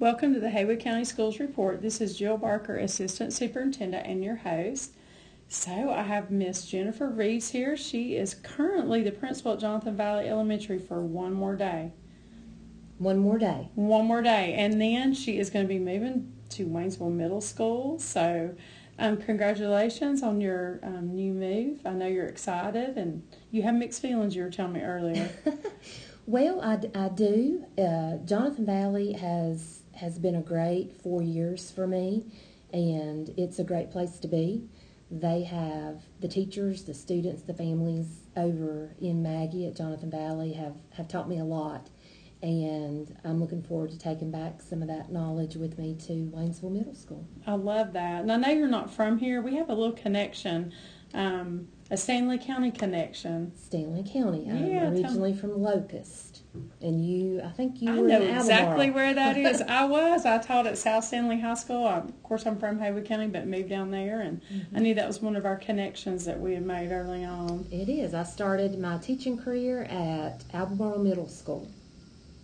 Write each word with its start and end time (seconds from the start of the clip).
Welcome 0.00 0.34
to 0.34 0.40
the 0.40 0.50
Haywood 0.50 0.80
County 0.80 1.04
Schools 1.04 1.38
Report. 1.38 1.80
This 1.80 2.00
is 2.00 2.18
Jill 2.18 2.36
Barker, 2.36 2.76
Assistant 2.76 3.32
Superintendent 3.32 4.04
and 4.04 4.24
your 4.24 4.34
host. 4.34 4.92
So 5.46 5.92
I 5.92 6.02
have 6.02 6.32
Miss 6.32 6.66
Jennifer 6.66 7.08
Reeves 7.08 7.50
here. 7.50 7.76
She 7.76 8.16
is 8.16 8.34
currently 8.34 9.04
the 9.04 9.12
principal 9.12 9.52
at 9.52 9.60
Jonathan 9.60 9.96
Valley 9.96 10.28
Elementary 10.28 10.80
for 10.80 11.00
one 11.00 11.32
more 11.32 11.54
day. 11.54 11.92
One 12.98 13.18
more 13.18 13.38
day. 13.38 13.68
One 13.76 14.06
more 14.06 14.20
day. 14.20 14.54
And 14.54 14.82
then 14.82 15.14
she 15.14 15.38
is 15.38 15.48
going 15.48 15.64
to 15.64 15.68
be 15.68 15.78
moving 15.78 16.32
to 16.50 16.66
Waynesville 16.66 17.12
Middle 17.12 17.40
School. 17.40 18.00
So 18.00 18.52
um, 18.98 19.16
congratulations 19.16 20.24
on 20.24 20.40
your 20.40 20.80
um, 20.82 21.14
new 21.14 21.32
move. 21.32 21.86
I 21.86 21.90
know 21.90 22.08
you're 22.08 22.26
excited 22.26 22.98
and 22.98 23.22
you 23.52 23.62
have 23.62 23.76
mixed 23.76 24.02
feelings 24.02 24.34
you 24.34 24.42
were 24.42 24.50
telling 24.50 24.72
me 24.72 24.80
earlier. 24.80 25.30
well, 26.26 26.60
I, 26.60 26.80
I 26.98 27.10
do. 27.10 27.64
Uh, 27.78 28.16
Jonathan 28.24 28.66
Valley 28.66 29.12
has 29.12 29.83
has 29.96 30.18
been 30.18 30.34
a 30.34 30.42
great 30.42 31.00
four 31.02 31.22
years 31.22 31.70
for 31.70 31.86
me, 31.86 32.24
and 32.72 33.32
it's 33.36 33.58
a 33.58 33.64
great 33.64 33.90
place 33.90 34.18
to 34.20 34.28
be. 34.28 34.64
They 35.10 35.44
have 35.44 36.02
the 36.20 36.28
teachers, 36.28 36.84
the 36.84 36.94
students, 36.94 37.42
the 37.42 37.54
families 37.54 38.22
over 38.36 38.94
in 39.00 39.22
Maggie 39.22 39.66
at 39.66 39.76
Jonathan 39.76 40.10
Valley 40.10 40.54
have, 40.54 40.74
have 40.96 41.08
taught 41.08 41.28
me 41.28 41.38
a 41.38 41.44
lot, 41.44 41.90
and 42.42 43.16
I'm 43.24 43.40
looking 43.40 43.62
forward 43.62 43.90
to 43.90 43.98
taking 43.98 44.30
back 44.30 44.60
some 44.60 44.82
of 44.82 44.88
that 44.88 45.10
knowledge 45.10 45.56
with 45.56 45.78
me 45.78 45.94
to 46.06 46.12
Waynesville 46.34 46.72
Middle 46.72 46.94
School. 46.94 47.26
I 47.46 47.54
love 47.54 47.92
that. 47.94 48.22
And 48.22 48.32
I 48.32 48.36
know 48.36 48.50
you're 48.50 48.68
not 48.68 48.92
from 48.92 49.18
here. 49.18 49.40
We 49.40 49.56
have 49.56 49.70
a 49.70 49.74
little 49.74 49.94
connection, 49.94 50.72
um, 51.14 51.68
a 51.90 51.94
Stanly 51.94 52.42
County 52.42 52.70
connection. 52.70 53.52
Stanly 53.56 54.10
County. 54.10 54.44
Yeah, 54.46 54.86
I'm 54.86 54.94
originally 54.94 55.34
from 55.34 55.60
Locust. 55.60 56.40
And 56.80 57.04
you, 57.04 57.42
I 57.42 57.50
think 57.50 57.82
you 57.82 57.90
I 57.90 58.00
know 58.00 58.22
exactly 58.22 58.90
where 58.90 59.12
that 59.12 59.36
is. 59.36 59.60
I 59.68 59.84
was. 59.84 60.24
I 60.24 60.38
taught 60.38 60.66
at 60.66 60.78
South 60.78 61.04
Stanly 61.04 61.40
High 61.40 61.54
School. 61.54 61.86
I, 61.86 61.96
of 61.98 62.22
course, 62.22 62.46
I'm 62.46 62.58
from 62.58 62.78
Haywood 62.78 63.04
County, 63.04 63.26
but 63.26 63.46
moved 63.46 63.68
down 63.68 63.90
there, 63.90 64.20
and 64.20 64.40
mm-hmm. 64.42 64.76
I 64.76 64.80
knew 64.80 64.94
that 64.94 65.06
was 65.06 65.20
one 65.20 65.36
of 65.36 65.44
our 65.44 65.56
connections 65.56 66.24
that 66.24 66.38
we 66.38 66.54
had 66.54 66.64
made 66.64 66.90
early 66.90 67.24
on. 67.24 67.66
It 67.70 67.88
is. 67.88 68.14
I 68.14 68.22
started 68.22 68.78
my 68.78 68.98
teaching 68.98 69.36
career 69.36 69.82
at 69.84 70.44
Albemarle 70.54 71.00
Middle 71.00 71.28
School. 71.28 71.68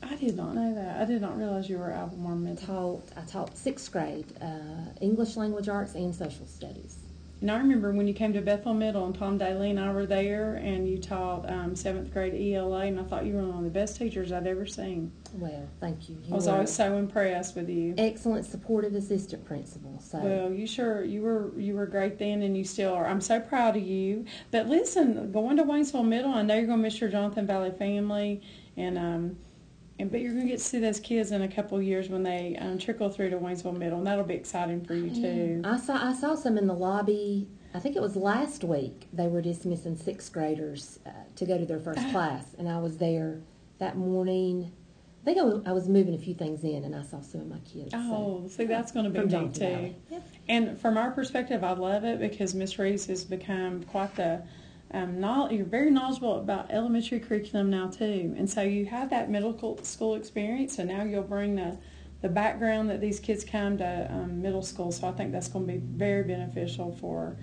I 0.02 0.16
did 0.16 0.36
not 0.36 0.54
know 0.54 0.75
that. 0.75 1.00
I 1.00 1.04
did 1.04 1.20
not 1.20 1.38
realize 1.38 1.69
you 1.69 1.78
were 1.78 1.92
Albemarle 1.92 2.36
Middle. 2.36 2.66
Taught, 2.66 3.12
I 3.16 3.22
taught 3.22 3.56
sixth 3.56 3.92
grade 3.92 4.27
uh, 4.42 4.91
English 5.00 5.36
language 5.36 5.69
arts 5.69 5.94
and 5.94 6.14
social 6.14 6.47
studies. 6.47 6.97
And 7.41 7.50
I 7.50 7.56
remember 7.56 7.92
when 7.92 8.06
you 8.06 8.12
came 8.12 8.34
to 8.34 8.42
Bethel 8.42 8.74
Middle 8.74 9.06
and 9.06 9.14
Tom 9.14 9.38
Daly 9.38 9.70
and 9.70 9.80
I 9.80 9.91
were 9.92 10.05
there 10.05 10.56
and 10.56 10.86
you 10.86 10.98
taught 10.98 11.48
um, 11.50 11.74
seventh 11.74 12.12
grade 12.12 12.34
ELA 12.34 12.86
and 12.86 13.00
I 13.00 13.05
thought 13.05 13.24
you 13.24 13.34
were 13.34 13.42
one 13.42 13.58
of 13.58 13.64
the 13.64 13.70
best 13.70 13.97
teachers 13.97 14.30
I'd 14.30 14.47
ever 14.47 14.66
seen. 14.66 15.10
Well, 15.34 15.66
thank 15.80 16.10
you. 16.10 16.19
you 16.22 16.32
I 16.32 16.36
was 16.36 16.47
always 16.47 16.70
so 16.70 16.98
impressed 16.98 17.56
with 17.56 17.70
you. 17.70 17.94
Excellent 17.97 18.44
supportive 18.44 18.94
assistant 18.94 19.44
principal. 19.47 19.98
So. 20.00 20.19
Well, 20.19 20.52
you 20.52 20.66
sure 20.66 21.02
you 21.02 21.22
were 21.22 21.58
you 21.58 21.74
were 21.74 21.86
great 21.86 22.19
then 22.19 22.42
and 22.42 22.56
you 22.56 22.64
still 22.64 22.92
are. 22.92 23.06
I'm 23.06 23.22
so 23.22 23.41
proud 23.41 23.77
of 23.77 23.82
you. 23.82 24.27
But 24.50 24.69
listen, 24.69 25.32
going 25.32 25.56
to 25.56 25.64
Waynesville 25.64 26.06
Middle, 26.06 26.32
I 26.32 26.42
know 26.42 26.56
you're 26.56 26.66
going 26.66 26.78
to 26.78 26.82
miss 26.82 27.00
your 27.00 27.10
Jonathan 27.10 27.47
Valley 27.47 27.70
family 27.70 28.42
and 28.77 28.98
um, 28.98 29.36
and 30.00 30.10
but 30.10 30.20
you're 30.20 30.32
going 30.32 30.46
to 30.46 30.50
get 30.50 30.58
to 30.58 30.64
see 30.64 30.78
those 30.78 30.98
kids 30.98 31.30
in 31.30 31.42
a 31.42 31.48
couple 31.48 31.76
of 31.76 31.84
years 31.84 32.08
when 32.08 32.22
they 32.22 32.56
um, 32.60 32.78
trickle 32.78 33.10
through 33.10 33.30
to 33.30 33.36
Waynesville 33.36 33.76
Middle, 33.76 33.98
and 33.98 34.06
that'll 34.06 34.24
be 34.24 34.34
exciting 34.34 34.84
for 34.84 34.94
you 34.94 35.10
too. 35.10 35.62
I 35.64 35.76
saw 35.76 36.08
I 36.08 36.14
saw 36.14 36.34
some 36.34 36.56
in 36.58 36.66
the 36.66 36.74
lobby. 36.74 37.48
I 37.74 37.78
think 37.78 37.94
it 37.94 38.02
was 38.02 38.16
last 38.16 38.64
week. 38.64 39.06
They 39.12 39.28
were 39.28 39.42
dismissing 39.42 39.96
sixth 39.96 40.32
graders 40.32 40.98
uh, 41.06 41.10
to 41.36 41.46
go 41.46 41.56
to 41.56 41.64
their 41.64 41.78
first 41.78 42.00
class, 42.10 42.54
and 42.58 42.68
I 42.68 42.78
was 42.78 42.96
there 42.96 43.40
that 43.78 43.96
morning. 43.96 44.72
I 45.22 45.24
think 45.24 45.38
I 45.38 45.42
was, 45.42 45.62
I 45.66 45.72
was, 45.72 45.86
moving 45.86 46.14
a 46.14 46.18
few 46.18 46.32
things 46.32 46.64
in, 46.64 46.82
and 46.82 46.96
I 46.96 47.02
saw 47.02 47.20
some 47.20 47.42
of 47.42 47.46
my 47.46 47.58
kids. 47.58 47.90
Oh, 47.92 48.40
so, 48.44 48.48
see, 48.48 48.64
that's 48.64 48.90
going 48.90 49.04
to 49.04 49.10
be 49.10 49.26
neat 49.26 49.54
too. 49.54 49.94
Yep. 50.10 50.28
And 50.48 50.80
from 50.80 50.96
our 50.96 51.10
perspective, 51.10 51.62
I 51.62 51.72
love 51.72 52.04
it 52.04 52.18
because 52.18 52.54
Miss 52.54 52.78
Reeves 52.78 53.04
has 53.04 53.22
become 53.22 53.82
quite 53.84 54.16
the 54.16 54.42
um, 54.92 55.50
you're 55.50 55.64
very 55.64 55.90
knowledgeable 55.90 56.38
about 56.38 56.70
elementary 56.70 57.20
curriculum 57.20 57.70
now 57.70 57.88
too, 57.88 58.34
and 58.36 58.48
so 58.48 58.62
you 58.62 58.86
have 58.86 59.10
that 59.10 59.30
middle 59.30 59.78
school 59.82 60.14
experience, 60.14 60.78
and 60.78 60.88
now 60.88 61.04
you'll 61.04 61.22
bring 61.22 61.56
the 61.56 61.78
the 62.22 62.28
background 62.28 62.90
that 62.90 63.00
these 63.00 63.18
kids 63.18 63.44
come 63.44 63.78
to 63.78 64.06
um, 64.10 64.42
middle 64.42 64.62
school. 64.62 64.92
So 64.92 65.08
I 65.08 65.12
think 65.12 65.32
that's 65.32 65.48
going 65.48 65.66
to 65.66 65.72
be 65.72 65.78
very 65.78 66.22
beneficial 66.22 66.92
for 67.00 67.36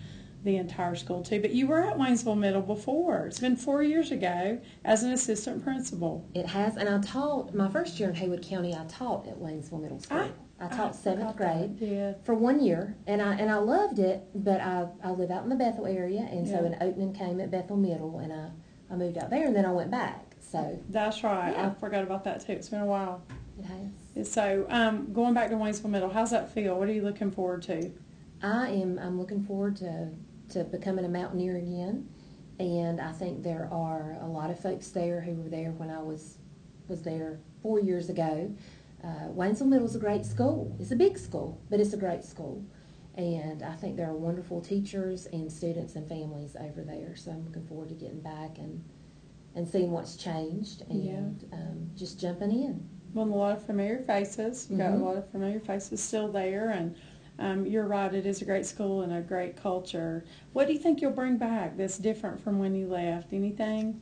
the 0.44 0.58
entire 0.58 0.96
school 0.96 1.24
too. 1.24 1.42
But 1.42 1.52
you 1.52 1.68
were 1.68 1.84
at 1.84 1.98
Waynesville 1.98 2.38
Middle 2.38 2.62
before. 2.62 3.26
It's 3.26 3.40
been 3.40 3.56
four 3.56 3.82
years 3.82 4.12
ago 4.12 4.60
as 4.86 5.04
an 5.04 5.12
assistant 5.12 5.64
principal. 5.64 6.28
It 6.34 6.46
has, 6.46 6.78
and 6.78 6.88
I 6.88 7.00
taught 7.00 7.54
my 7.54 7.70
first 7.70 8.00
year 8.00 8.10
in 8.10 8.16
Haywood 8.16 8.44
County. 8.44 8.76
I 8.76 8.86
taught 8.88 9.28
at 9.28 9.40
Waynesville 9.40 9.82
Middle 9.82 10.00
School. 10.00 10.20
I, 10.20 10.30
I 10.60 10.68
taught 10.68 10.94
I 10.94 10.96
seventh 10.96 11.36
grade 11.38 12.16
for 12.24 12.34
one 12.34 12.64
year, 12.64 12.96
and 13.06 13.22
I 13.22 13.36
and 13.36 13.52
I 13.52 13.58
loved 13.58 14.00
it. 14.00 14.24
But 14.34 14.60
I 14.62 14.88
I 15.04 15.12
live 15.12 15.30
out 15.30 15.44
in 15.44 15.50
the 15.50 15.56
Bethel 15.56 15.86
area, 15.86 16.28
and 16.32 16.48
yeah. 16.48 16.58
so 16.60 16.66
an 16.66 16.78
opening 16.82 17.14
came 17.14 17.40
at 17.40 17.52
Bethel 17.52 17.78
Middle, 17.78 18.20
and 18.20 18.34
I 18.34 18.50
I 18.92 18.96
moved 18.96 19.18
out 19.18 19.30
there, 19.30 19.46
and 19.46 19.56
then 19.56 19.66
I 19.66 19.72
went 19.72 19.92
back. 19.92 20.36
So 20.40 20.80
that's 20.90 21.24
right. 21.24 21.52
Yeah. 21.52 21.68
I 21.68 21.80
forgot 21.80 22.04
about 22.04 22.24
that 22.24 22.46
too. 22.46 22.54
It's 22.54 22.70
been 22.70 22.82
a 22.82 22.86
while. 22.86 23.22
It 23.60 23.66
has. 23.66 24.32
So 24.32 24.66
um, 24.70 25.14
going 25.14 25.34
back 25.34 25.50
to 25.50 25.56
Waynesville 25.56 25.90
Middle, 25.90 26.10
how's 26.10 26.32
that 26.32 26.52
feel? 26.52 26.78
What 26.78 26.88
are 26.90 26.94
you 26.94 27.04
looking 27.04 27.32
forward 27.32 27.62
to? 27.64 27.92
I 28.42 28.70
am. 28.70 28.98
I'm 28.98 29.20
looking 29.20 29.44
forward 29.44 29.76
to 29.78 30.10
to 30.50 30.64
becoming 30.64 31.06
a 31.06 31.10
mountaineer 31.10 31.58
again, 31.58 32.10
and 32.60 33.00
I 33.00 33.12
think 33.12 33.44
there 33.44 33.70
are 33.72 34.18
a 34.22 34.28
lot 34.28 34.50
of 34.50 34.60
folks 34.60 34.90
there 34.90 35.22
who 35.22 35.34
were 35.34 35.50
there 35.50 35.72
when 35.72 35.92
I 35.92 36.02
was 36.02 36.38
was 36.88 37.04
there 37.04 37.40
four 37.62 37.80
years 37.80 38.10
ago 38.10 38.56
uh, 39.04 39.30
Waynesville 39.30 39.68
Middle 39.68 39.88
is 39.88 39.96
a 39.96 40.00
great 40.00 40.26
school. 40.26 40.76
It's 40.80 40.92
a 40.92 40.96
big 40.96 41.18
school, 41.18 41.62
but 41.70 41.80
it's 41.80 41.94
a 41.94 41.98
great 41.98 42.24
school. 42.24 42.66
And 43.16 43.64
I 43.64 43.74
think 43.76 43.98
there 43.98 44.10
are 44.10 44.16
wonderful 44.16 44.62
teachers 44.62 45.26
and 45.28 45.52
students 45.52 45.96
and 45.96 46.08
families 46.08 46.56
over 46.60 46.84
there. 46.84 47.16
So 47.16 47.32
I'm 47.32 47.46
looking 47.46 47.66
forward 47.66 47.90
to 47.90 47.96
getting 47.96 48.22
back 48.22 48.58
and 48.58 48.84
and 49.56 49.68
seeing 49.68 49.90
what's 49.90 50.16
changed 50.16 50.84
and 50.88 51.04
yeah. 51.42 51.58
um, 51.58 51.90
just 51.96 52.20
jumping 52.20 52.52
in. 52.52 52.88
Well, 53.14 53.26
a 53.26 53.30
lot 53.30 53.58
of 53.58 53.66
familiar 53.66 54.04
faces. 54.06 54.68
We've 54.70 54.78
got 54.78 54.92
mm-hmm. 54.92 55.02
a 55.02 55.06
lot 55.06 55.18
of 55.18 55.32
familiar 55.32 55.60
faces 55.60 56.04
still 56.04 56.32
there, 56.32 56.70
and 56.70 56.96
um, 57.40 57.66
you're 57.66 57.88
right. 57.88 58.14
It 58.14 58.28
is 58.28 58.44
a 58.44 58.46
great 58.46 58.68
school 58.68 59.02
and 59.02 59.14
a 59.14 59.22
great 59.22 59.56
culture. 59.56 60.26
What 60.54 60.68
do 60.68 60.74
you 60.74 60.80
think 60.80 61.02
you'll 61.02 61.12
bring 61.12 61.38
back 61.38 61.76
that's 61.76 61.98
different 61.98 62.44
from 62.44 62.60
when 62.60 62.76
you 62.76 62.88
left? 62.88 63.34
Anything? 63.34 64.00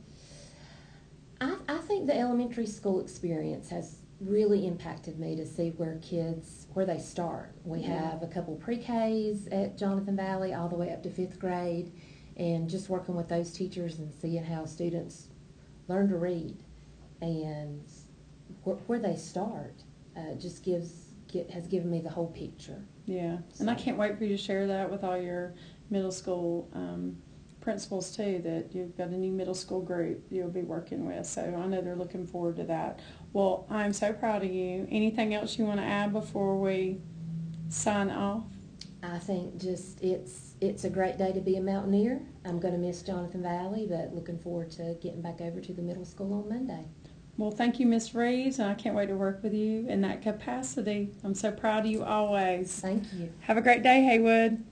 I, 1.40 1.56
I 1.68 1.78
think 1.78 2.06
the 2.06 2.18
elementary 2.18 2.66
school 2.66 3.00
experience 3.00 3.70
has 3.70 3.96
really 4.20 4.66
impacted 4.66 5.18
me 5.18 5.36
to 5.36 5.46
see 5.46 5.70
where 5.70 5.98
kids 6.02 6.66
where 6.72 6.86
they 6.86 6.98
start. 6.98 7.52
We 7.64 7.80
yeah. 7.80 8.10
have 8.10 8.22
a 8.22 8.26
couple 8.26 8.56
pre-Ks 8.56 9.48
at 9.52 9.76
Jonathan 9.76 10.16
Valley 10.16 10.54
all 10.54 10.68
the 10.68 10.76
way 10.76 10.92
up 10.92 11.02
to 11.02 11.10
fifth 11.10 11.38
grade, 11.38 11.92
and 12.36 12.68
just 12.68 12.88
working 12.88 13.14
with 13.14 13.28
those 13.28 13.52
teachers 13.52 13.98
and 13.98 14.12
seeing 14.12 14.44
how 14.44 14.64
students 14.64 15.28
learn 15.88 16.08
to 16.08 16.16
read 16.16 16.56
and 17.20 17.82
wh- 18.64 18.88
where 18.88 18.98
they 18.98 19.16
start 19.16 19.82
uh, 20.16 20.34
just 20.34 20.64
gives 20.64 21.06
get, 21.28 21.50
has 21.50 21.66
given 21.66 21.90
me 21.90 22.00
the 22.00 22.10
whole 22.10 22.28
picture. 22.28 22.82
Yeah, 23.04 23.38
so. 23.52 23.62
and 23.62 23.70
I 23.70 23.74
can't 23.74 23.96
wait 23.96 24.18
for 24.18 24.24
you 24.24 24.36
to 24.36 24.42
share 24.42 24.66
that 24.66 24.90
with 24.90 25.04
all 25.04 25.16
your 25.16 25.54
middle 25.90 26.10
school 26.10 26.68
um, 26.74 27.16
principals 27.66 28.16
too 28.16 28.40
that 28.44 28.72
you've 28.72 28.96
got 28.96 29.08
a 29.08 29.16
new 29.16 29.32
middle 29.32 29.52
school 29.52 29.80
group 29.80 30.24
you'll 30.30 30.48
be 30.48 30.62
working 30.62 31.04
with. 31.04 31.26
So 31.26 31.42
I 31.42 31.66
know 31.66 31.82
they're 31.82 31.96
looking 31.96 32.24
forward 32.24 32.54
to 32.58 32.62
that. 32.62 33.00
Well, 33.32 33.66
I'm 33.68 33.92
so 33.92 34.12
proud 34.12 34.44
of 34.44 34.52
you. 34.52 34.86
Anything 34.88 35.34
else 35.34 35.58
you 35.58 35.64
want 35.64 35.80
to 35.80 35.84
add 35.84 36.12
before 36.12 36.60
we 36.60 37.00
sign 37.68 38.08
off? 38.12 38.44
I 39.02 39.18
think 39.18 39.60
just 39.60 40.00
it's 40.00 40.54
it's 40.60 40.84
a 40.84 40.90
great 40.90 41.18
day 41.18 41.32
to 41.32 41.40
be 41.40 41.56
a 41.56 41.60
mountaineer. 41.60 42.22
I'm 42.44 42.60
going 42.60 42.72
to 42.72 42.78
miss 42.78 43.02
Jonathan 43.02 43.42
Valley, 43.42 43.88
but 43.90 44.14
looking 44.14 44.38
forward 44.38 44.70
to 44.72 44.96
getting 45.02 45.20
back 45.20 45.40
over 45.40 45.60
to 45.60 45.72
the 45.72 45.82
middle 45.82 46.04
school 46.04 46.34
on 46.34 46.48
Monday. 46.48 46.84
Well, 47.36 47.50
thank 47.50 47.80
you, 47.80 47.86
Miss 47.86 48.14
Reeves, 48.14 48.60
and 48.60 48.70
I 48.70 48.74
can't 48.74 48.94
wait 48.94 49.08
to 49.08 49.16
work 49.16 49.42
with 49.42 49.52
you 49.52 49.88
in 49.88 50.02
that 50.02 50.22
capacity. 50.22 51.10
I'm 51.24 51.34
so 51.34 51.50
proud 51.50 51.84
of 51.84 51.90
you 51.90 52.04
always. 52.04 52.78
Thank 52.78 53.12
you. 53.12 53.32
Have 53.40 53.56
a 53.56 53.60
great 53.60 53.82
day, 53.82 54.04
Haywood. 54.04 54.64